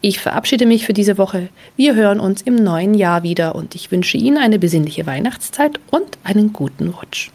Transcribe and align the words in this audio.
Ich 0.00 0.20
verabschiede 0.20 0.66
mich 0.66 0.86
für 0.86 0.92
diese 0.92 1.18
Woche. 1.18 1.48
Wir 1.76 1.94
hören 1.94 2.20
uns 2.20 2.42
im 2.42 2.56
neuen 2.56 2.94
Jahr 2.94 3.22
wieder 3.22 3.54
und 3.54 3.74
ich 3.74 3.90
wünsche 3.90 4.16
Ihnen 4.16 4.38
eine 4.38 4.58
besinnliche 4.58 5.06
Weihnachtszeit 5.06 5.80
und 5.90 6.18
einen 6.24 6.52
guten 6.52 6.88
Rutsch. 6.88 7.30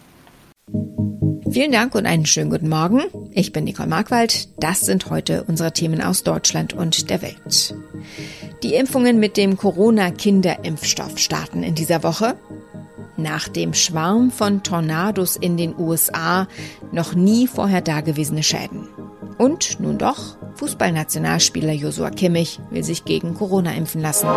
Vielen 1.50 1.72
Dank 1.72 1.96
und 1.96 2.06
einen 2.06 2.26
schönen 2.26 2.50
guten 2.50 2.68
Morgen. 2.68 3.04
Ich 3.32 3.54
bin 3.54 3.64
Nicole 3.64 3.88
Markwald. 3.88 4.50
Das 4.62 4.82
sind 4.82 5.10
heute 5.10 5.46
unsere 5.48 5.72
Themen 5.72 6.02
aus 6.02 6.24
Deutschland 6.24 6.74
und 6.74 7.10
der 7.10 7.22
Welt. 7.22 7.74
Die 8.64 8.76
Impfungen 8.76 9.20
mit 9.20 9.38
dem 9.38 9.56
Corona-Kinderimpfstoff 9.56 11.18
starten 11.18 11.64
in 11.64 11.74
dieser 11.74 12.04
Woche. 12.04 12.36
Nach 13.16 13.48
dem 13.48 13.74
Schwarm 13.74 14.30
von 14.30 14.62
Tornados 14.62 15.38
in 15.38 15.58
den 15.58 15.74
USA 15.78 16.48
noch 16.92 17.16
nie 17.16 17.48
vorher 17.48 17.82
dagewesene 17.82 18.44
Schäden. 18.44 18.88
Und 19.38 19.80
nun 19.80 19.98
doch, 19.98 20.38
Fußballnationalspieler 20.56 21.74
Josua 21.74 22.10
Kimmich 22.10 22.60
will 22.72 22.84
sich 22.84 23.06
gegen 23.06 23.36
Corona 23.36 23.74
impfen 23.76 24.02
lassen. 24.02 24.28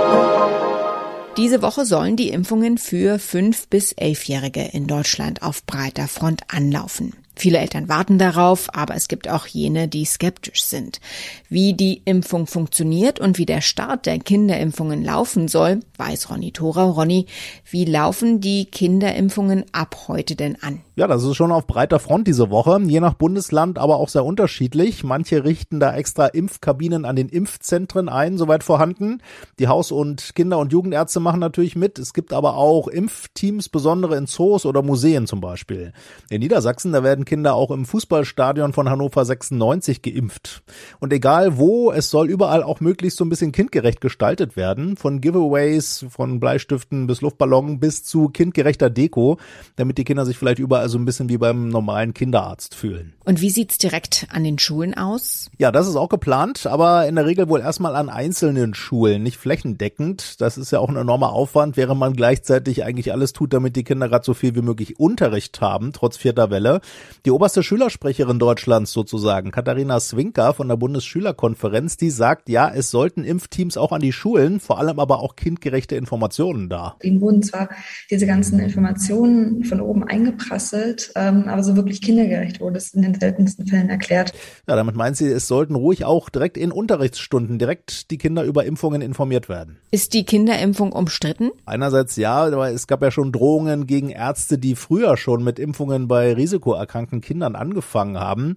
Diese 1.37 1.63
Woche 1.63 1.87
sollen 1.87 2.17
die 2.17 2.29
Impfungen 2.29 2.77
für 2.77 3.17
5- 3.17 3.65
bis 3.71 3.95
11-Jährige 3.97 4.63
in 4.73 4.87
Deutschland 4.87 5.43
auf 5.43 5.65
breiter 5.65 6.09
Front 6.09 6.43
anlaufen. 6.49 7.15
Viele 7.41 7.57
Eltern 7.57 7.89
warten 7.89 8.19
darauf, 8.19 8.69
aber 8.75 8.95
es 8.97 9.09
gibt 9.09 9.27
auch 9.27 9.47
jene, 9.47 9.89
die 9.89 10.05
skeptisch 10.05 10.63
sind. 10.65 11.01
Wie 11.49 11.73
die 11.73 12.03
Impfung 12.05 12.47
funktioniert 12.47 13.19
und 13.19 13.39
wie 13.39 13.47
der 13.47 13.63
Start 13.63 14.05
der 14.05 14.19
Kinderimpfungen 14.19 15.03
laufen 15.03 15.49
soll, 15.49 15.81
weiß 15.97 16.29
Ronny 16.29 16.53
Thora. 16.53 16.85
Ronny, 16.85 17.25
wie 17.71 17.87
laufen 17.87 18.43
die 18.43 18.67
Kinderimpfungen 18.67 19.65
ab 19.73 20.09
heute 20.09 20.37
denn 20.37 20.63
an? 20.63 20.83
Ja, 21.01 21.07
das 21.07 21.25
ist 21.25 21.35
schon 21.35 21.51
auf 21.51 21.67
breiter 21.67 21.99
Front 21.99 22.29
diese 22.29 22.51
Woche, 22.51 22.79
je 22.83 23.01
nach 23.01 23.15
Bundesland 23.15 23.79
aber 23.79 23.97
auch 23.97 24.11
sehr 24.11 24.23
unterschiedlich. 24.23 25.03
Manche 25.03 25.45
richten 25.45 25.81
da 25.81 25.97
extra 25.97 26.27
Impfkabinen 26.27 27.07
an 27.07 27.17
den 27.17 27.31
Impfzentren 27.31 28.11
ein, 28.11 28.37
soweit 28.37 28.63
vorhanden. 28.63 29.23
Die 29.59 29.67
Haus- 29.67 29.93
und 29.93 30.35
Kinder- 30.35 30.59
und 30.59 30.75
Jugendärzte 30.75 31.19
machen 31.19 31.41
natürlich 31.41 31.75
mit. 31.75 31.99
Es 31.99 32.13
gibt 32.13 32.35
aber 32.35 32.57
auch 32.57 32.87
Impfteams, 32.87 33.71
besondere 33.71 34.19
in 34.19 34.27
Zoos 34.27 34.67
oder 34.67 34.83
Museen 34.83 35.27
zum 35.27 35.41
Beispiel. 35.41 35.95
In 36.29 36.41
Niedersachsen, 36.41 36.93
da 36.93 37.03
werden 37.03 37.25
Kinder 37.25 37.55
auch 37.55 37.71
im 37.71 37.87
Fußballstadion 37.87 38.75
von 38.75 38.91
Hannover 38.91 39.25
96 39.25 40.03
geimpft. 40.03 40.63
Und 40.99 41.15
egal 41.15 41.57
wo, 41.57 41.93
es 41.93 42.11
soll 42.11 42.29
überall 42.29 42.63
auch 42.63 42.81
möglichst 42.81 43.17
so 43.17 43.25
ein 43.25 43.31
bisschen 43.31 43.53
kindgerecht 43.53 44.03
gestaltet 44.03 44.55
werden. 44.55 44.99
Von 44.99 45.23
Giveaways, 45.23 46.05
von 46.11 46.41
Bleistiften 46.41 47.07
bis 47.07 47.23
Luftballon 47.23 47.81
bis 47.81 48.05
zu 48.05 48.29
kindgerechter 48.29 48.91
Deko, 48.91 49.39
damit 49.77 49.97
die 49.97 50.05
Kinder 50.05 50.27
sich 50.27 50.37
vielleicht 50.37 50.59
überall 50.59 50.90
so 50.91 50.99
ein 50.99 51.07
bisschen 51.07 51.29
wie 51.29 51.39
beim 51.39 51.69
normalen 51.69 52.13
Kinderarzt 52.13 52.75
fühlen. 52.75 53.15
Und 53.25 53.41
wie 53.41 53.51
sieht's 53.51 53.79
direkt 53.79 54.27
an 54.31 54.45
den 54.45 54.59
Schulen 54.59 54.95
aus? 54.95 55.51
Ja, 55.57 55.71
das 55.71 55.87
ist 55.87 55.97
auch 55.97 56.09
geplant, 56.09 56.67
aber 56.67 57.07
in 57.07 57.15
der 57.15 57.27
Regel 57.27 57.49
wohl 57.49 57.61
erstmal 57.61 57.97
an 57.97 58.09
einzelnen 58.09 58.75
Schulen, 58.75 59.23
nicht 59.23 59.37
flächendeckend. 59.37 60.41
Das 60.41 60.59
ist 60.59 60.73
ja 60.73 60.81
auch 60.81 60.89
ein 60.89 60.97
enormer 60.97 61.33
Aufwand, 61.33 61.77
während 61.77 62.01
man 62.01 62.15
gleichzeitig 62.15 62.85
eigentlich 62.85 63.13
alles 63.13 63.33
tut, 63.33 63.53
damit 63.53 63.77
die 63.77 63.85
Kinder 63.85 64.09
gerade 64.09 64.25
so 64.25 64.35
viel 64.35 64.55
wie 64.57 64.63
möglich 64.63 64.99
Unterricht 64.99 65.61
haben, 65.61 65.93
trotz 65.93 66.17
vierter 66.17 66.51
Welle. 66.51 66.81
Die 67.25 67.31
oberste 67.31 67.63
Schülersprecherin 67.63 68.39
Deutschlands 68.39 68.93
sozusagen, 68.93 69.53
Katharina 69.53 70.01
Swinker 70.01 70.53
von 70.53 70.69
der 70.69 70.77
Bundesschülerkonferenz, 70.77 71.97
die 71.97 72.11
sagt, 72.11 72.49
ja, 72.49 72.69
es 72.69 72.91
sollten 72.91 73.23
Impfteams 73.23 73.77
auch 73.77 73.93
an 73.93 74.01
die 74.01 74.13
Schulen, 74.13 74.59
vor 74.59 74.79
allem 74.79 74.99
aber 74.99 75.21
auch 75.21 75.37
kindgerechte 75.37 75.95
Informationen 75.95 76.69
da. 76.69 76.97
Ihnen 77.03 77.21
wurden 77.21 77.43
zwar 77.43 77.69
diese 78.11 78.27
ganzen 78.27 78.59
Informationen 78.59 79.65
von 79.65 79.81
oben 79.81 80.05
eingeprasselt, 80.05 80.80
ähm, 81.15 81.49
aber 81.49 81.63
so 81.63 81.77
wirklich 81.77 82.01
kindergerecht 82.01 82.61
wurde 82.61 82.79
es 82.79 82.95
in 82.95 83.03
den 83.03 83.19
seltensten 83.19 83.67
Fällen 83.67 83.89
erklärt. 83.89 84.33
Ja, 84.69 84.77
damit 84.77 84.95
meint 84.95 85.17
sie, 85.17 85.27
es 85.27 85.49
sollten 85.49 85.75
ruhig 85.75 86.05
auch 86.05 86.29
direkt 86.29 86.57
in 86.57 86.73
Unterrichtsstunden 86.73 87.59
direkt 87.59 88.11
die 88.11 88.19
Kinder 88.19 88.45
über 88.45 88.65
Impfungen 88.65 89.03
informiert 89.03 89.49
werden. 89.49 89.79
Ist 89.91 90.15
die 90.15 90.25
Kinderimpfung 90.25 90.93
umstritten? 90.93 91.51
Einerseits 91.67 92.17
ja, 92.17 92.45
aber 92.45 92.71
es 92.71 92.87
gab 92.87 93.03
ja 93.03 93.11
schon 93.11 93.33
Drohungen 93.33 93.87
gegen 93.87 94.11
Ärzte, 94.11 94.59
die 94.59 94.75
früher 94.75 95.17
schon 95.17 95.43
mit 95.43 95.59
Impfungen 95.59 96.09
bei 96.09 96.33
Risikoerkrankten 96.33 96.91
erkrankten 97.01 97.21
Kindern 97.21 97.57
angefangen 97.57 98.19
haben. 98.19 98.57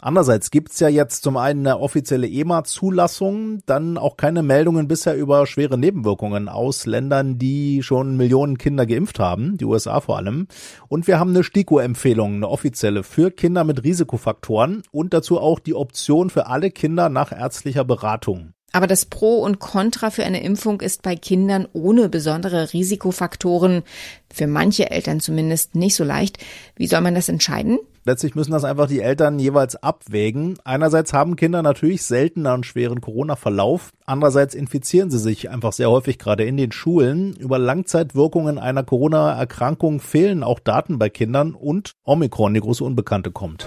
Andererseits 0.00 0.50
gibt's 0.50 0.80
ja 0.80 0.88
jetzt 0.88 1.22
zum 1.22 1.36
einen 1.36 1.66
eine 1.66 1.78
offizielle 1.78 2.28
EMA-Zulassung, 2.28 3.60
dann 3.66 3.98
auch 3.98 4.16
keine 4.16 4.42
Meldungen 4.42 4.88
bisher 4.88 5.16
über 5.16 5.46
schwere 5.46 5.78
Nebenwirkungen 5.78 6.48
aus 6.48 6.86
Ländern, 6.86 7.38
die 7.38 7.82
schon 7.82 8.16
Millionen 8.16 8.58
Kinder 8.58 8.86
geimpft 8.86 9.18
haben, 9.18 9.56
die 9.56 9.64
USA 9.64 10.00
vor 10.00 10.16
allem. 10.16 10.48
Und 10.88 11.06
wir 11.06 11.18
haben 11.18 11.30
eine 11.30 11.44
STIKO-Empfehlung, 11.54 12.34
eine 12.34 12.48
offizielle 12.48 13.04
für 13.04 13.30
Kinder 13.30 13.62
mit 13.62 13.84
Risikofaktoren 13.84 14.82
und 14.90 15.14
dazu 15.14 15.38
auch 15.38 15.60
die 15.60 15.74
Option 15.74 16.28
für 16.28 16.46
alle 16.48 16.72
Kinder 16.72 17.08
nach 17.08 17.30
ärztlicher 17.30 17.84
Beratung. 17.84 18.54
Aber 18.72 18.88
das 18.88 19.04
Pro 19.04 19.38
und 19.38 19.60
Contra 19.60 20.10
für 20.10 20.24
eine 20.24 20.42
Impfung 20.42 20.80
ist 20.80 21.02
bei 21.02 21.14
Kindern 21.14 21.68
ohne 21.72 22.08
besondere 22.08 22.72
Risikofaktoren, 22.72 23.84
für 24.32 24.48
manche 24.48 24.90
Eltern 24.90 25.20
zumindest, 25.20 25.76
nicht 25.76 25.94
so 25.94 26.02
leicht. 26.02 26.38
Wie 26.74 26.88
soll 26.88 27.02
man 27.02 27.14
das 27.14 27.28
entscheiden? 27.28 27.78
Letztlich 28.06 28.34
müssen 28.34 28.52
das 28.52 28.64
einfach 28.64 28.86
die 28.86 29.00
Eltern 29.00 29.38
jeweils 29.38 29.76
abwägen. 29.76 30.58
Einerseits 30.64 31.14
haben 31.14 31.36
Kinder 31.36 31.62
natürlich 31.62 32.02
seltener 32.02 32.52
einen 32.52 32.62
schweren 32.62 33.00
Corona-Verlauf. 33.00 33.92
Andererseits 34.04 34.54
infizieren 34.54 35.10
sie 35.10 35.18
sich 35.18 35.48
einfach 35.48 35.72
sehr 35.72 35.90
häufig 35.90 36.18
gerade 36.18 36.44
in 36.44 36.58
den 36.58 36.70
Schulen. 36.70 37.34
Über 37.36 37.58
Langzeitwirkungen 37.58 38.58
einer 38.58 38.84
Corona-Erkrankung 38.84 40.00
fehlen 40.00 40.42
auch 40.42 40.60
Daten 40.60 40.98
bei 40.98 41.08
Kindern 41.08 41.54
und 41.54 41.94
Omikron, 42.04 42.52
die 42.52 42.60
große 42.60 42.84
Unbekannte, 42.84 43.30
kommt. 43.30 43.66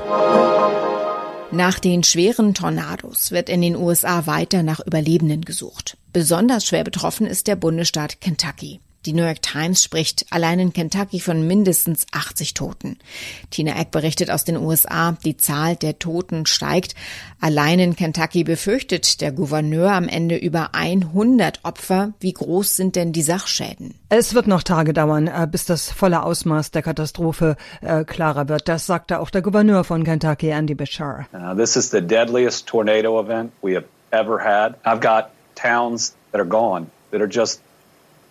Nach 1.51 1.79
den 1.79 2.03
schweren 2.03 2.53
Tornados 2.53 3.31
wird 3.31 3.49
in 3.49 3.61
den 3.61 3.75
USA 3.75 4.27
weiter 4.27 4.61
nach 4.61 4.85
Überlebenden 4.85 5.45
gesucht. 5.45 5.97
Besonders 6.13 6.65
schwer 6.65 6.83
betroffen 6.83 7.25
ist 7.25 7.47
der 7.47 7.55
Bundesstaat 7.55 8.21
Kentucky. 8.21 8.81
Die 9.05 9.13
New 9.13 9.23
York 9.23 9.41
Times 9.41 9.83
spricht 9.83 10.25
allein 10.31 10.59
in 10.59 10.73
Kentucky 10.73 11.19
von 11.19 11.47
mindestens 11.47 12.05
80 12.11 12.53
Toten. 12.53 12.97
Tina 13.51 13.79
Eck 13.79 13.91
berichtet 13.91 14.29
aus 14.29 14.43
den 14.43 14.57
USA, 14.57 15.15
die 15.23 15.37
Zahl 15.37 15.75
der 15.75 15.99
Toten 15.99 16.45
steigt. 16.45 16.95
Allein 17.39 17.79
in 17.79 17.95
Kentucky 17.95 18.43
befürchtet 18.43 19.21
der 19.21 19.31
Gouverneur 19.31 19.91
am 19.91 20.07
Ende 20.07 20.35
über 20.35 20.73
100 20.73 21.59
Opfer. 21.63 22.13
Wie 22.19 22.33
groß 22.33 22.75
sind 22.75 22.95
denn 22.95 23.13
die 23.13 23.21
Sachschäden? 23.21 23.93
Es 24.09 24.33
wird 24.33 24.47
noch 24.47 24.63
Tage 24.63 24.93
dauern, 24.93 25.27
äh, 25.27 25.47
bis 25.49 25.65
das 25.65 25.91
volle 25.91 26.23
Ausmaß 26.23 26.71
der 26.71 26.81
Katastrophe 26.81 27.55
äh, 27.81 28.03
klarer 28.03 28.49
wird. 28.49 28.67
Das 28.67 28.85
sagte 28.85 29.19
auch 29.19 29.29
der 29.29 29.41
Gouverneur 29.41 29.83
von 29.83 30.03
Kentucky, 30.03 30.49
Andy 30.49 30.75
Bashar. 30.75 31.27
Uh, 31.33 31.55
this 31.55 31.75
is 31.75 31.91
the 31.91 32.01
deadliest 32.01 32.67
tornado 32.67 33.21
event 33.21 33.51
we 33.61 33.75
have 33.75 33.85
ever 34.11 34.39
had. 34.43 34.75
I've 34.83 35.01
got 35.01 35.29
towns 35.55 36.15
that 36.31 36.41
are 36.41 36.47
gone, 36.47 36.87
that 37.11 37.21
are 37.21 37.29
just 37.29 37.61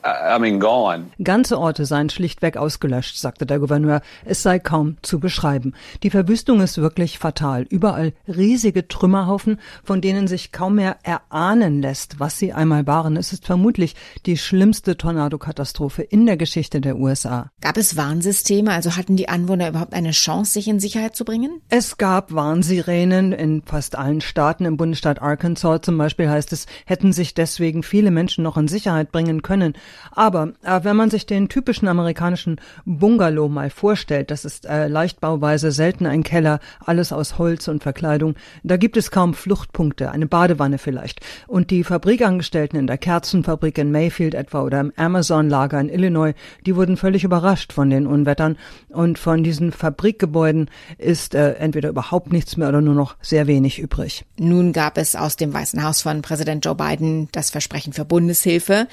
I 0.06 0.38
mean, 0.38 0.60
gone. 0.60 1.10
Ganze 1.22 1.58
Orte 1.58 1.84
seien 1.84 2.10
schlichtweg 2.10 2.56
ausgelöscht, 2.56 3.18
sagte 3.18 3.46
der 3.46 3.58
Gouverneur. 3.58 4.02
Es 4.24 4.42
sei 4.42 4.58
kaum 4.58 4.96
zu 5.02 5.18
beschreiben. 5.18 5.74
Die 6.02 6.10
Verwüstung 6.10 6.60
ist 6.60 6.78
wirklich 6.78 7.18
fatal. 7.18 7.66
Überall 7.68 8.12
riesige 8.28 8.86
Trümmerhaufen, 8.86 9.58
von 9.82 10.00
denen 10.00 10.28
sich 10.28 10.52
kaum 10.52 10.76
mehr 10.76 10.98
erahnen 11.02 11.82
lässt, 11.82 12.20
was 12.20 12.38
sie 12.38 12.52
einmal 12.52 12.86
waren. 12.86 13.16
Es 13.16 13.32
ist 13.32 13.46
vermutlich 13.46 13.96
die 14.26 14.36
schlimmste 14.36 14.96
Tornadokatastrophe 14.96 16.02
in 16.02 16.26
der 16.26 16.36
Geschichte 16.36 16.80
der 16.80 16.96
USA. 16.96 17.50
Gab 17.60 17.76
es 17.76 17.96
Warnsysteme? 17.96 18.72
Also 18.72 18.96
hatten 18.96 19.16
die 19.16 19.28
Anwohner 19.28 19.68
überhaupt 19.68 19.94
eine 19.94 20.12
Chance, 20.12 20.52
sich 20.52 20.68
in 20.68 20.80
Sicherheit 20.80 21.16
zu 21.16 21.24
bringen? 21.24 21.62
Es 21.68 21.98
gab 21.98 22.32
Warnsirenen 22.32 23.32
in 23.32 23.62
fast 23.62 23.96
allen 23.96 24.20
Staaten. 24.20 24.64
Im 24.64 24.76
Bundesstaat 24.76 25.20
Arkansas 25.20 25.80
zum 25.82 25.98
Beispiel 25.98 26.28
heißt 26.28 26.52
es, 26.52 26.66
hätten 26.84 27.12
sich 27.12 27.34
deswegen 27.34 27.82
viele 27.82 28.10
Menschen 28.10 28.44
noch 28.44 28.56
in 28.56 28.68
Sicherheit 28.68 29.10
bringen 29.10 29.42
können. 29.42 29.74
Aber 30.12 30.52
äh, 30.62 30.80
wenn 30.82 30.96
man 30.96 31.10
sich 31.10 31.26
den 31.26 31.48
typischen 31.48 31.88
amerikanischen 31.88 32.60
Bungalow 32.84 33.48
mal 33.48 33.70
vorstellt, 33.70 34.30
das 34.30 34.44
ist 34.44 34.66
äh, 34.66 34.88
Leichtbauweise, 34.88 35.72
selten 35.72 36.06
ein 36.06 36.22
Keller, 36.22 36.60
alles 36.84 37.12
aus 37.12 37.38
Holz 37.38 37.68
und 37.68 37.82
Verkleidung, 37.82 38.34
da 38.62 38.76
gibt 38.76 38.96
es 38.96 39.10
kaum 39.10 39.34
Fluchtpunkte, 39.34 40.10
eine 40.10 40.26
Badewanne 40.26 40.78
vielleicht. 40.78 41.20
Und 41.46 41.70
die 41.70 41.84
Fabrikangestellten 41.84 42.78
in 42.78 42.86
der 42.86 42.98
Kerzenfabrik 42.98 43.78
in 43.78 43.90
Mayfield 43.90 44.34
etwa 44.34 44.62
oder 44.62 44.80
im 44.80 44.92
Amazon-Lager 44.96 45.80
in 45.80 45.88
Illinois, 45.88 46.34
die 46.64 46.76
wurden 46.76 46.96
völlig 46.96 47.24
überrascht 47.24 47.72
von 47.72 47.90
den 47.90 48.06
Unwettern. 48.06 48.56
Und 48.88 49.18
von 49.18 49.44
diesen 49.44 49.72
Fabrikgebäuden 49.72 50.70
ist 50.98 51.34
äh, 51.34 51.52
entweder 51.54 51.88
überhaupt 51.88 52.32
nichts 52.32 52.56
mehr 52.56 52.68
oder 52.68 52.80
nur 52.80 52.94
noch 52.94 53.16
sehr 53.20 53.46
wenig 53.46 53.78
übrig. 53.78 54.24
Nun 54.38 54.72
gab 54.72 54.98
es 54.98 55.16
aus 55.16 55.36
dem 55.36 55.52
Weißen 55.52 55.82
Haus 55.82 56.02
von 56.02 56.22
Präsident 56.22 56.64
Joe 56.64 56.74
Biden 56.74 57.28
das 57.32 57.50
Versprechen 57.50 57.92
für 57.92 58.04
Bundeshilfe. 58.04 58.88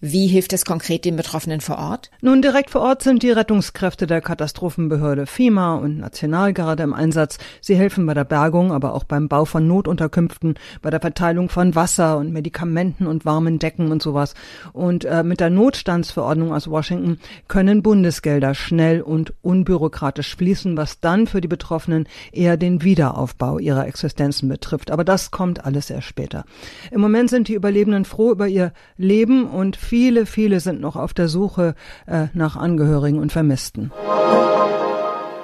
Wie 0.00 0.26
hilft 0.26 0.45
es 0.52 0.64
konkret 0.64 1.04
den 1.04 1.16
Betroffenen 1.16 1.60
vor 1.60 1.78
Ort? 1.78 2.10
Nun, 2.20 2.42
direkt 2.42 2.70
vor 2.70 2.82
Ort 2.82 3.02
sind 3.02 3.22
die 3.22 3.30
Rettungskräfte 3.30 4.06
der 4.06 4.20
Katastrophenbehörde 4.20 5.26
FEMA 5.26 5.76
und 5.76 5.98
Nationalgarde 5.98 6.82
im 6.82 6.92
Einsatz. 6.92 7.38
Sie 7.60 7.76
helfen 7.76 8.06
bei 8.06 8.14
der 8.14 8.24
Bergung, 8.24 8.72
aber 8.72 8.94
auch 8.94 9.04
beim 9.04 9.28
Bau 9.28 9.44
von 9.44 9.66
Notunterkünften, 9.66 10.54
bei 10.82 10.90
der 10.90 11.00
Verteilung 11.00 11.48
von 11.48 11.74
Wasser 11.74 12.18
und 12.18 12.32
Medikamenten 12.32 13.06
und 13.06 13.24
warmen 13.24 13.58
Decken 13.58 13.90
und 13.90 14.02
sowas. 14.02 14.34
Und 14.72 15.04
äh, 15.04 15.22
mit 15.22 15.40
der 15.40 15.50
Notstandsverordnung 15.50 16.52
aus 16.52 16.68
Washington 16.68 17.18
können 17.48 17.82
Bundesgelder 17.82 18.54
schnell 18.54 19.00
und 19.00 19.32
unbürokratisch 19.42 20.36
fließen, 20.36 20.76
was 20.76 21.00
dann 21.00 21.26
für 21.26 21.40
die 21.40 21.48
Betroffenen 21.48 22.06
eher 22.32 22.56
den 22.56 22.82
Wiederaufbau 22.82 23.58
ihrer 23.58 23.86
Existenzen 23.86 24.48
betrifft. 24.48 24.90
Aber 24.90 25.04
das 25.04 25.30
kommt 25.30 25.64
alles 25.64 25.90
erst 25.90 26.08
später. 26.08 26.44
Im 26.90 27.00
Moment 27.00 27.30
sind 27.30 27.48
die 27.48 27.54
Überlebenden 27.54 28.04
froh 28.04 28.32
über 28.32 28.48
ihr 28.48 28.72
Leben 28.96 29.46
und 29.46 29.76
viele, 29.76 30.25
viele 30.26 30.60
sind 30.60 30.80
noch 30.80 30.96
auf 30.96 31.14
der 31.14 31.28
Suche 31.28 31.74
äh, 32.06 32.26
nach 32.34 32.56
Angehörigen 32.56 33.18
und 33.18 33.32
Vermissten. 33.32 33.92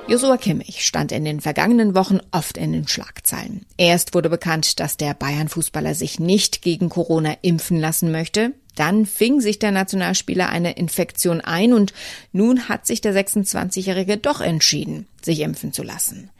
Josua 0.09 0.37
Kimmich 0.37 0.85
stand 0.85 1.13
in 1.13 1.25
den 1.25 1.41
vergangenen 1.41 1.95
Wochen 1.95 2.19
oft 2.33 2.59
in 2.59 2.73
den 2.73 2.89
Schlagzeilen. 2.89 3.65
Erst 3.77 4.15
wurde 4.15 4.29
bekannt, 4.29 4.81
dass 4.81 4.97
der 4.97 5.15
Bayern-Fußballer 5.15 5.95
sich 5.95 6.19
nicht 6.19 6.61
gegen 6.61 6.89
Corona 6.89 7.37
impfen 7.41 7.79
lassen 7.79 8.11
möchte. 8.11 8.53
Dann 8.75 9.07
fing 9.07 9.41
sich 9.41 9.59
der 9.59 9.71
Nationalspieler 9.71 10.49
eine 10.49 10.73
Infektion 10.73 11.41
ein 11.41 11.73
und 11.73 11.95
nun 12.33 12.69
hat 12.69 12.87
sich 12.87 13.01
der 13.01 13.15
26-Jährige 13.15 14.17
doch 14.17 14.41
entschieden. 14.41 15.07
Sich 15.25 15.41
impfen 15.41 15.73
zu 15.73 15.83
lassen. 15.83 16.31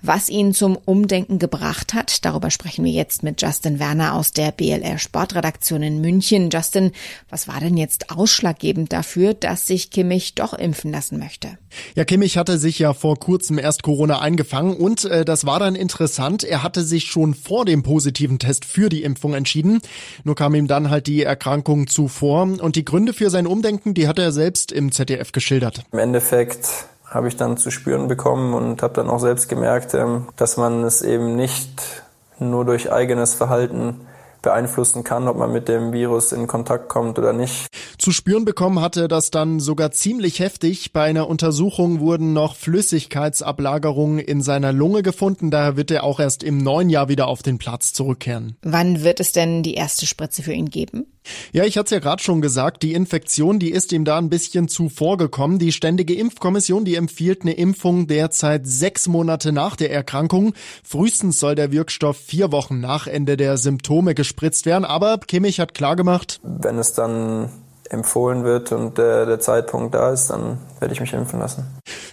Was 0.00 0.28
ihn 0.28 0.54
zum 0.54 0.76
Umdenken 0.76 1.38
gebracht 1.38 1.94
hat, 1.94 2.24
darüber 2.24 2.50
sprechen 2.50 2.84
wir 2.84 2.92
jetzt 2.92 3.22
mit 3.22 3.40
Justin 3.40 3.78
Werner 3.78 4.14
aus 4.14 4.32
der 4.32 4.52
BLR 4.52 4.98
Sportredaktion 4.98 5.82
in 5.82 6.00
München. 6.00 6.50
Justin, 6.50 6.92
was 7.30 7.48
war 7.48 7.60
denn 7.60 7.76
jetzt 7.76 8.10
ausschlaggebend 8.10 8.92
dafür, 8.92 9.34
dass 9.34 9.66
sich 9.66 9.90
Kimmich 9.90 10.34
doch 10.34 10.54
impfen 10.54 10.90
lassen 10.90 11.18
möchte? 11.18 11.58
Ja, 11.94 12.04
Kimmich 12.04 12.36
hatte 12.36 12.58
sich 12.58 12.78
ja 12.78 12.92
vor 12.92 13.18
kurzem 13.18 13.58
erst 13.58 13.82
Corona 13.82 14.20
eingefangen 14.20 14.76
und 14.76 15.04
äh, 15.04 15.24
das 15.24 15.46
war 15.46 15.58
dann 15.58 15.74
interessant. 15.74 16.44
Er 16.44 16.62
hatte 16.62 16.82
sich 16.82 17.04
schon 17.04 17.34
vor 17.34 17.64
dem 17.64 17.82
positiven 17.82 18.38
Test 18.38 18.64
für 18.64 18.88
die 18.88 19.02
Impfung 19.02 19.34
entschieden. 19.34 19.80
Nur 20.24 20.34
kam 20.34 20.54
ihm 20.54 20.66
dann 20.66 20.90
halt 20.90 21.06
die 21.06 21.22
Erkrankung 21.22 21.86
zuvor 21.86 22.42
und 22.42 22.76
die 22.76 22.84
Gründe 22.84 23.12
für 23.12 23.30
sein 23.30 23.46
Umdenken, 23.46 23.94
die 23.94 24.08
hat 24.08 24.18
er 24.18 24.32
selbst 24.32 24.72
im 24.72 24.90
ZDF 24.92 25.32
geschildert. 25.32 25.84
Im 25.92 25.98
Endeffekt 25.98 26.68
habe 27.12 27.28
ich 27.28 27.36
dann 27.36 27.56
zu 27.56 27.70
spüren 27.70 28.08
bekommen 28.08 28.54
und 28.54 28.82
habe 28.82 28.94
dann 28.94 29.08
auch 29.08 29.20
selbst 29.20 29.48
gemerkt, 29.48 29.94
ähm, 29.94 30.28
dass 30.36 30.56
man 30.56 30.82
es 30.84 31.02
eben 31.02 31.36
nicht 31.36 32.02
nur 32.38 32.64
durch 32.64 32.92
eigenes 32.92 33.34
Verhalten 33.34 34.00
beeinflussen 34.42 35.04
kann, 35.04 35.28
ob 35.28 35.36
man 35.36 35.52
mit 35.52 35.68
dem 35.68 35.92
Virus 35.92 36.32
in 36.32 36.46
Kontakt 36.46 36.88
kommt 36.88 37.18
oder 37.18 37.32
nicht. 37.32 37.68
Zu 37.98 38.10
spüren 38.10 38.44
bekommen 38.44 38.80
hatte 38.80 39.08
das 39.08 39.30
dann 39.30 39.60
sogar 39.60 39.92
ziemlich 39.92 40.40
heftig. 40.40 40.92
Bei 40.92 41.04
einer 41.04 41.28
Untersuchung 41.28 42.00
wurden 42.00 42.32
noch 42.32 42.56
Flüssigkeitsablagerungen 42.56 44.18
in 44.18 44.42
seiner 44.42 44.72
Lunge 44.72 45.02
gefunden. 45.02 45.50
Daher 45.50 45.76
wird 45.76 45.90
er 45.90 46.04
auch 46.04 46.20
erst 46.20 46.42
im 46.42 46.58
neuen 46.58 46.90
Jahr 46.90 47.08
wieder 47.08 47.28
auf 47.28 47.42
den 47.42 47.58
Platz 47.58 47.92
zurückkehren. 47.92 48.56
Wann 48.62 49.04
wird 49.04 49.20
es 49.20 49.32
denn 49.32 49.62
die 49.62 49.74
erste 49.74 50.06
Spritze 50.06 50.42
für 50.42 50.52
ihn 50.52 50.70
geben? 50.70 51.06
Ja, 51.52 51.64
ich 51.64 51.78
hatte 51.78 51.84
es 51.84 51.90
ja 51.92 51.98
gerade 52.00 52.20
schon 52.20 52.40
gesagt, 52.40 52.82
die 52.82 52.94
Infektion, 52.94 53.60
die 53.60 53.70
ist 53.70 53.92
ihm 53.92 54.04
da 54.04 54.18
ein 54.18 54.28
bisschen 54.28 54.66
zuvor 54.66 55.18
gekommen. 55.18 55.60
Die 55.60 55.70
Ständige 55.70 56.14
Impfkommission, 56.14 56.84
die 56.84 56.96
empfiehlt 56.96 57.42
eine 57.42 57.52
Impfung 57.52 58.08
derzeit 58.08 58.66
sechs 58.66 59.06
Monate 59.06 59.52
nach 59.52 59.76
der 59.76 59.92
Erkrankung. 59.92 60.52
Frühestens 60.82 61.38
soll 61.38 61.54
der 61.54 61.70
Wirkstoff 61.70 62.16
vier 62.16 62.50
Wochen 62.50 62.80
nach 62.80 63.06
Ende 63.06 63.36
der 63.36 63.56
Symptome 63.56 64.16
gespritzt 64.16 64.31
werden. 64.66 64.84
Aber 64.84 65.18
Kimmich 65.18 65.60
hat 65.60 65.74
klargemacht, 65.74 66.40
wenn 66.42 66.78
es 66.78 66.92
dann 66.94 67.50
empfohlen 67.92 68.44
wird 68.44 68.72
und 68.72 68.98
der, 68.98 69.26
der 69.26 69.40
Zeitpunkt 69.40 69.94
da 69.94 70.12
ist, 70.12 70.30
dann 70.30 70.58
werde 70.80 70.94
ich 70.94 71.00
mich 71.00 71.12
impfen 71.12 71.38
lassen. 71.38 71.66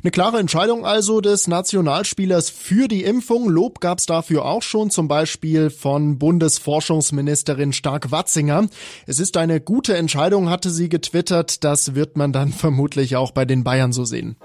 Eine 0.04 0.12
klare 0.12 0.38
Entscheidung 0.40 0.86
also 0.86 1.22
des 1.22 1.48
Nationalspielers 1.48 2.50
für 2.50 2.88
die 2.88 3.04
Impfung. 3.04 3.50
Lob 3.50 3.80
gab 3.80 4.00
es 4.00 4.06
dafür 4.06 4.46
auch 4.46 4.62
schon, 4.62 4.90
zum 4.90 5.08
Beispiel 5.08 5.70
von 5.70 6.20
Bundesforschungsministerin 6.20 7.74
Stark-Watzinger. 7.74 8.68
Es 9.08 9.20
ist 9.20 9.38
eine 9.38 9.62
gute 9.62 9.96
Entscheidung, 9.96 10.50
hatte 10.50 10.70
sie 10.70 10.90
getwittert. 10.90 11.64
Das 11.64 11.96
wird 11.96 12.18
man 12.18 12.34
dann 12.34 12.50
vermutlich 12.54 13.16
auch 13.16 13.32
bei 13.32 13.46
den 13.46 13.64
Bayern 13.64 13.94
so 13.94 14.06
sehen. 14.06 14.36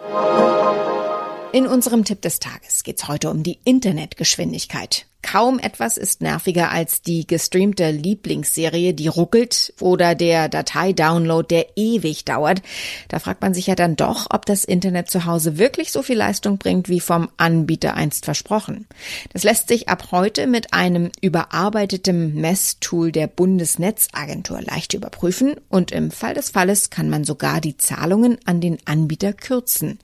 In 1.52 1.66
unserem 1.66 2.04
Tipp 2.04 2.21
des 2.23 2.40
Tages 2.40 2.83
geht's 2.83 3.07
heute 3.07 3.31
um 3.31 3.45
die 3.45 3.61
Internetgeschwindigkeit. 3.64 5.07
Kaum 5.25 5.59
etwas 5.59 5.97
ist 5.97 6.21
nerviger 6.21 6.71
als 6.71 7.00
die 7.00 7.26
gestreamte 7.26 7.90
Lieblingsserie, 7.90 8.93
die 8.93 9.09
ruckelt 9.09 9.73
oder 9.81 10.14
der 10.14 10.50
Dateidownload, 10.50 11.49
der 11.49 11.78
ewig 11.78 12.26
dauert. 12.26 12.61
Da 13.09 13.19
fragt 13.19 13.40
man 13.40 13.54
sich 13.54 13.66
ja 13.66 13.75
dann 13.75 13.97
doch, 13.97 14.26
ob 14.28 14.45
das 14.45 14.66
Internet 14.66 15.11
zu 15.11 15.25
Hause 15.25 15.57
wirklich 15.57 15.93
so 15.93 16.02
viel 16.02 16.19
Leistung 16.19 16.59
bringt, 16.59 16.90
wie 16.90 17.00
vom 17.00 17.31
Anbieter 17.38 17.95
einst 17.95 18.26
versprochen. 18.26 18.87
Das 19.33 19.45
lässt 19.45 19.69
sich 19.69 19.88
ab 19.88 20.09
heute 20.12 20.47
mit 20.47 20.75
einem 20.75 21.11
überarbeiteten 21.23 22.35
Messtool 22.35 23.11
der 23.11 23.26
Bundesnetzagentur 23.26 24.61
leicht 24.61 24.93
überprüfen 24.93 25.54
und 25.71 25.90
im 25.90 26.11
Fall 26.11 26.35
des 26.35 26.50
Falles 26.50 26.90
kann 26.90 27.09
man 27.09 27.25
sogar 27.25 27.62
die 27.62 27.78
Zahlungen 27.78 28.37
an 28.45 28.61
den 28.61 28.76
Anbieter 28.85 29.33
kürzen. 29.33 30.00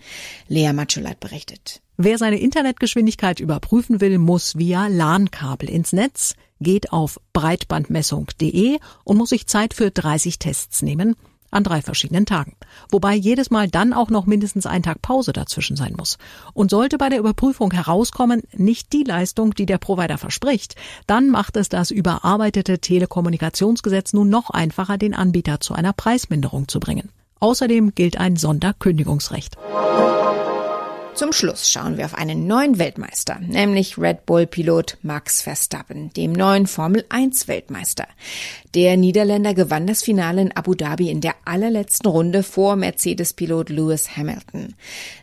Lea 0.49 0.73
Matschulat 0.73 1.21
berichtet. 1.21 1.83
Wer 2.02 2.16
seine 2.16 2.40
Internetgeschwindigkeit 2.40 3.40
überprüfen 3.40 4.00
will, 4.00 4.16
muss 4.16 4.57
via 4.57 4.87
LAN-Kabel 4.87 5.69
ins 5.69 5.92
Netz, 5.92 6.35
geht 6.59 6.95
auf 6.95 7.21
breitbandmessung.de 7.35 8.78
und 9.04 9.19
muss 9.19 9.28
sich 9.28 9.47
Zeit 9.47 9.75
für 9.75 9.90
30 9.90 10.38
Tests 10.38 10.80
nehmen 10.80 11.14
an 11.50 11.62
drei 11.62 11.83
verschiedenen 11.83 12.25
Tagen. 12.25 12.57
Wobei 12.90 13.14
jedes 13.14 13.50
Mal 13.50 13.69
dann 13.69 13.92
auch 13.92 14.09
noch 14.09 14.25
mindestens 14.25 14.64
ein 14.64 14.83
Tag 14.83 15.02
Pause 15.02 15.35
dazwischen 15.35 15.76
sein 15.76 15.92
muss. 15.95 16.16
Und 16.54 16.71
sollte 16.71 16.97
bei 16.97 17.11
der 17.11 17.19
Überprüfung 17.19 17.71
herauskommen, 17.71 18.45
nicht 18.57 18.95
die 18.95 19.04
Leistung, 19.04 19.52
die 19.52 19.66
der 19.66 19.76
Provider 19.76 20.16
verspricht, 20.16 20.76
dann 21.07 21.28
macht 21.28 21.59
es 21.59 21.69
das 21.69 21.90
überarbeitete 21.90 22.78
Telekommunikationsgesetz 22.78 24.14
nun 24.14 24.30
noch 24.30 24.49
einfacher, 24.49 24.97
den 24.97 25.12
Anbieter 25.12 25.61
zu 25.61 25.75
einer 25.75 25.92
Preisminderung 25.92 26.66
zu 26.66 26.80
bringen. 26.80 27.11
Außerdem 27.40 27.95
gilt 27.95 28.16
ein 28.16 28.37
Sonderkündigungsrecht. 28.37 29.59
Zum 31.21 31.35
Schluss 31.35 31.69
schauen 31.69 31.99
wir 31.99 32.07
auf 32.07 32.15
einen 32.15 32.47
neuen 32.47 32.79
Weltmeister, 32.79 33.39
nämlich 33.41 33.99
Red 33.99 34.25
Bull-Pilot 34.25 34.97
Max 35.03 35.43
Verstappen, 35.43 36.11
dem 36.15 36.33
neuen 36.33 36.67
Formel-1-Weltmeister. 36.67 38.07
Der 38.75 38.97
Niederländer 38.97 39.53
gewann 39.53 39.87
das 39.87 40.03
Finale 40.03 40.41
in 40.41 40.57
Abu 40.57 40.75
Dhabi 40.75 41.11
in 41.11 41.21
der 41.21 41.35
allerletzten 41.45 42.11
Runde 42.11 42.43
vor 42.43 42.75
Mercedes-Pilot 42.77 43.69
Lewis 43.69 44.17
Hamilton. 44.17 44.75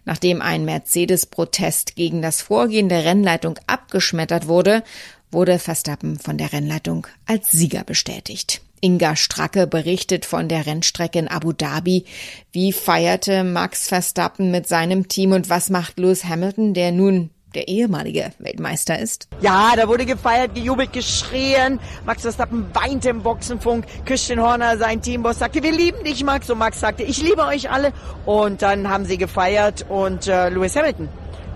Nachdem 0.05 0.43
ein 0.43 0.65
Mercedes-Protest 0.65 1.95
gegen 1.95 2.21
das 2.21 2.43
Vorgehen 2.43 2.89
der 2.89 3.03
Rennleitung 3.03 3.59
abgeschmettert 3.65 4.47
wurde, 4.47 4.83
wurde 5.31 5.57
Verstappen 5.57 6.19
von 6.19 6.37
der 6.37 6.53
Rennleitung 6.53 7.07
als 7.25 7.49
Sieger 7.49 7.83
bestätigt. 7.83 8.61
Inga 8.81 9.15
Stracke 9.15 9.67
berichtet 9.67 10.25
von 10.25 10.47
der 10.47 10.65
Rennstrecke 10.65 11.19
in 11.19 11.27
Abu 11.27 11.53
Dhabi. 11.53 12.05
Wie 12.51 12.73
feierte 12.73 13.43
Max 13.43 13.87
Verstappen 13.87 14.51
mit 14.51 14.67
seinem 14.67 15.07
Team 15.07 15.31
und 15.31 15.49
was 15.49 15.69
macht 15.69 15.99
Lewis 15.99 16.25
Hamilton, 16.25 16.73
der 16.73 16.91
nun 16.91 17.29
der 17.55 17.67
ehemalige 17.67 18.31
Weltmeister 18.39 18.99
ist? 18.99 19.27
Ja, 19.41 19.73
da 19.75 19.87
wurde 19.87 20.05
gefeiert, 20.05 20.53
gejubelt, 20.53 20.93
geschrien. 20.93 21.79
Max 22.05 22.21
Verstappen 22.21 22.65
weinte 22.73 23.09
im 23.09 23.23
Boxenfunk. 23.23 23.85
Christian 24.05 24.41
Horner, 24.41 24.77
sein 24.77 25.01
Teamboss, 25.01 25.39
sagte, 25.39 25.63
wir 25.63 25.71
lieben 25.71 26.03
dich, 26.03 26.23
Max. 26.23 26.49
Und 26.49 26.59
Max 26.59 26.79
sagte, 26.79 27.03
ich 27.03 27.21
liebe 27.21 27.43
euch 27.45 27.69
alle. 27.69 27.93
Und 28.25 28.61
dann 28.61 28.89
haben 28.89 29.05
sie 29.05 29.17
gefeiert 29.17 29.85
und 29.89 30.27
äh, 30.27 30.49
Lewis 30.49 30.75
Hamilton 30.75 31.09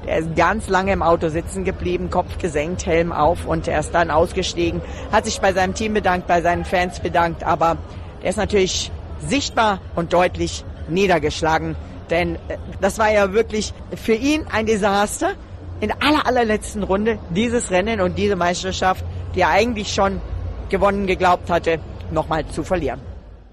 der 0.06 0.18
ist 0.18 0.36
ganz 0.36 0.68
lange 0.68 0.94
im 0.94 1.04
Auto 1.04 1.30
sitzen 1.30 1.64
geblieben, 1.64 2.10
Kopf 2.10 2.38
gesenkt, 2.38 2.86
Helm 2.86 3.12
auf 3.12 3.46
und 3.46 3.68
er 3.68 3.80
ist 3.80 3.92
dann 3.92 4.12
ausgestiegen, 4.12 4.82
hat 5.12 5.26
sich 5.26 5.40
bei 5.40 5.54
seinem 5.54 5.74
Team 5.74 5.94
bedankt, 5.94 6.28
bei 6.28 6.42
seinen 6.42 6.66
Fans 6.66 7.00
bedankt, 7.00 7.44
aber 7.44 7.78
er 8.22 8.30
ist 8.30 8.38
natürlich 8.38 8.92
sichtbar 9.20 9.80
und 9.96 10.14
deutlich 10.14 10.66
niedergeschlagen, 10.90 11.76
denn 12.10 12.36
äh, 12.36 12.58
das 12.82 13.00
war 13.00 13.12
ja 13.12 13.34
wirklich 13.34 13.74
für 13.96 14.14
ihn 14.14 14.46
ein 14.52 14.66
Desaster. 14.66 15.34
In 15.80 15.92
aller 15.92 16.28
allerletzten 16.28 16.84
Runde 16.84 17.18
dieses 17.32 17.72
Rennen 17.72 18.02
und 18.02 18.16
diese 18.16 18.36
Meisterschaft, 18.36 19.04
die 19.34 19.42
er 19.42 19.50
eigentlich 19.50 19.92
schon 19.92 20.22
gewonnen 20.70 21.08
geglaubt 21.08 21.50
hatte, 21.50 21.80
nochmal 22.12 22.46
zu 22.46 22.64
verlieren. 22.64 23.02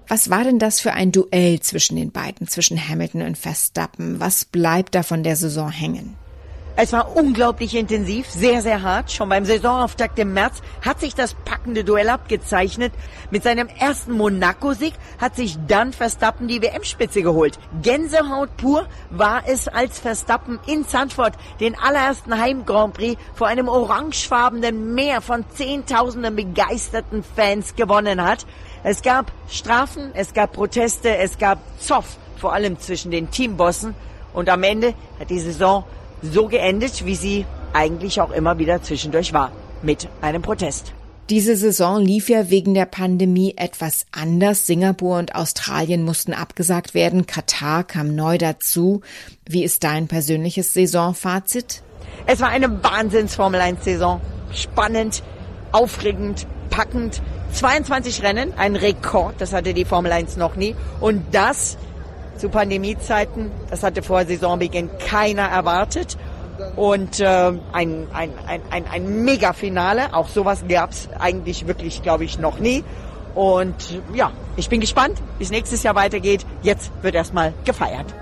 Was 0.07 0.29
war 0.29 0.43
denn 0.43 0.59
das 0.59 0.79
für 0.79 0.93
ein 0.93 1.11
Duell 1.11 1.59
zwischen 1.59 1.95
den 1.95 2.11
beiden, 2.11 2.47
zwischen 2.47 2.77
Hamilton 2.77 3.23
und 3.23 3.37
Verstappen? 3.37 4.19
Was 4.19 4.45
bleibt 4.45 4.93
da 4.93 5.01
von 5.01 5.23
der 5.23 5.35
Saison 5.35 5.71
hängen? 5.71 6.17
Es 6.81 6.93
war 6.93 7.13
unglaublich 7.13 7.75
intensiv, 7.75 8.29
sehr, 8.29 8.61
sehr 8.61 8.83
hart. 8.83 9.11
Schon 9.11 9.27
beim 9.27 9.43
Saisonauftakt 9.43 10.17
im 10.17 10.31
März 10.31 10.61
hat 10.81 11.01
sich 11.01 11.13
das 11.13 11.33
packende 11.33 11.83
Duell 11.83 12.07
abgezeichnet. 12.07 12.93
Mit 13.31 13.43
seinem 13.43 13.67
ersten 13.67 14.13
Monaco-Sieg 14.13 14.93
hat 15.19 15.35
sich 15.35 15.57
dann 15.67 15.91
Verstappen 15.91 16.47
die 16.47 16.61
WM-Spitze 16.61 17.21
geholt. 17.21 17.59
Gänsehaut 17.81 18.55
pur 18.55 18.87
war 19.09 19.43
es, 19.45 19.67
als 19.67 19.99
Verstappen 19.99 20.57
in 20.67 20.87
Zandvoort 20.87 21.33
den 21.59 21.77
allerersten 21.77 22.39
Heim-Grand 22.39 22.93
Prix 22.93 23.21
vor 23.33 23.47
einem 23.47 23.67
orangefarbenen 23.67 24.93
Meer 24.95 25.19
von 25.19 25.43
Zehntausenden 25.53 26.33
begeisterten 26.33 27.25
Fans 27.35 27.75
gewonnen 27.75 28.23
hat. 28.23 28.45
Es 28.85 29.01
gab 29.01 29.33
Strafen, 29.49 30.11
es 30.13 30.33
gab 30.33 30.53
Proteste, 30.53 31.17
es 31.17 31.37
gab 31.37 31.59
Zoff, 31.77 32.15
vor 32.37 32.53
allem 32.53 32.79
zwischen 32.79 33.11
den 33.11 33.31
Teambossen. 33.31 33.95
Und 34.31 34.47
am 34.47 34.63
Ende 34.63 34.93
hat 35.19 35.29
die 35.29 35.39
Saison 35.39 35.83
so 36.21 36.47
geendet, 36.47 37.05
wie 37.05 37.15
sie 37.15 37.45
eigentlich 37.73 38.21
auch 38.21 38.31
immer 38.31 38.57
wieder 38.57 38.81
zwischendurch 38.81 39.33
war, 39.33 39.51
mit 39.81 40.07
einem 40.21 40.41
Protest. 40.41 40.93
Diese 41.29 41.55
Saison 41.55 42.01
lief 42.01 42.27
ja 42.27 42.49
wegen 42.49 42.73
der 42.73 42.87
Pandemie 42.87 43.53
etwas 43.55 44.07
anders. 44.11 44.65
Singapur 44.65 45.19
und 45.19 45.35
Australien 45.35 46.03
mussten 46.03 46.33
abgesagt 46.33 46.95
werden. 46.95 47.27
Katar 47.27 47.83
kam 47.83 48.15
neu 48.15 48.39
dazu. 48.39 49.01
Wie 49.47 49.63
ist 49.63 49.83
dein 49.83 50.07
persönliches 50.07 50.73
Saisonfazit? 50.73 51.83
Es 52.25 52.39
war 52.39 52.49
eine 52.49 52.83
Wahnsinns-Formel-1-Saison. 52.83 54.19
Spannend, 54.53 55.21
aufregend, 55.71 56.47
packend. 56.71 57.21
22 57.51 58.23
Rennen, 58.23 58.53
ein 58.57 58.75
Rekord, 58.75 59.35
das 59.39 59.53
hatte 59.53 59.73
die 59.73 59.85
Formel 59.85 60.11
1 60.11 60.37
noch 60.37 60.55
nie. 60.55 60.75
Und 60.99 61.23
das 61.31 61.77
zu 62.39 62.49
Pandemiezeiten. 62.49 63.51
Das 63.69 63.83
hatte 63.83 64.01
vor 64.01 64.25
Saisonbeginn 64.25 64.89
keiner 64.97 65.43
erwartet. 65.43 66.17
Und 66.75 67.19
äh, 67.19 67.25
ein, 67.71 68.07
ein, 68.13 68.31
ein, 68.47 68.61
ein, 68.69 68.85
ein 68.87 69.23
Mega-Finale, 69.23 70.13
auch 70.13 70.27
sowas 70.27 70.65
gab 70.67 70.91
es 70.91 71.09
eigentlich 71.17 71.67
wirklich, 71.67 72.01
glaube 72.01 72.25
ich, 72.25 72.39
noch 72.39 72.59
nie. 72.59 72.83
Und 73.35 74.01
ja, 74.13 74.31
ich 74.57 74.69
bin 74.69 74.81
gespannt, 74.81 75.21
wie 75.37 75.43
es 75.43 75.51
nächstes 75.51 75.83
Jahr 75.83 75.95
weitergeht. 75.95 76.45
Jetzt 76.61 76.91
wird 77.01 77.15
erstmal 77.15 77.53
gefeiert. 77.63 78.13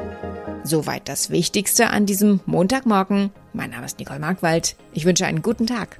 Soweit 0.64 1.08
das 1.08 1.30
Wichtigste 1.30 1.90
an 1.90 2.06
diesem 2.06 2.42
Montagmorgen. 2.46 3.32
Mein 3.54 3.70
Name 3.70 3.86
ist 3.86 4.00
Nicole 4.00 4.20
Markwald. 4.20 4.76
Ich 4.94 5.06
wünsche 5.06 5.26
einen 5.26 5.42
guten 5.42 5.66
Tag. 5.66 5.98